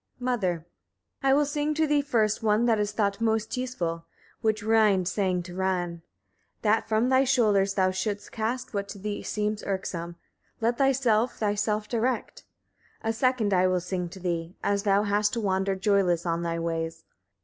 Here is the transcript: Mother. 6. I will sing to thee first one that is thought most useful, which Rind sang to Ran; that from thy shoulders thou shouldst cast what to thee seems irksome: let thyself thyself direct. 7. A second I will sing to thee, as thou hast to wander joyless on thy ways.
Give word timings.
Mother. 0.19 0.65
6. 1.21 1.27
I 1.29 1.33
will 1.35 1.45
sing 1.45 1.75
to 1.75 1.85
thee 1.85 2.01
first 2.01 2.41
one 2.41 2.65
that 2.65 2.79
is 2.79 2.91
thought 2.91 3.21
most 3.21 3.55
useful, 3.55 4.05
which 4.41 4.63
Rind 4.63 5.07
sang 5.07 5.43
to 5.43 5.53
Ran; 5.53 6.01
that 6.63 6.89
from 6.89 7.09
thy 7.09 7.23
shoulders 7.23 7.75
thou 7.75 7.91
shouldst 7.91 8.31
cast 8.31 8.73
what 8.73 8.87
to 8.89 8.97
thee 8.97 9.21
seems 9.21 9.63
irksome: 9.63 10.15
let 10.59 10.79
thyself 10.79 11.37
thyself 11.37 11.87
direct. 11.87 12.45
7. 13.01 13.09
A 13.11 13.13
second 13.13 13.53
I 13.53 13.67
will 13.67 13.79
sing 13.79 14.09
to 14.09 14.19
thee, 14.19 14.55
as 14.63 14.81
thou 14.81 15.03
hast 15.03 15.33
to 15.33 15.39
wander 15.39 15.75
joyless 15.75 16.25
on 16.25 16.41
thy 16.41 16.57
ways. 16.57 17.03